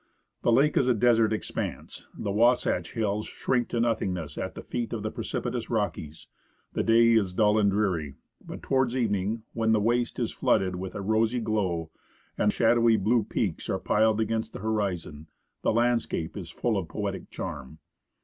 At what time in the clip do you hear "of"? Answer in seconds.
4.93-5.03, 16.79-16.87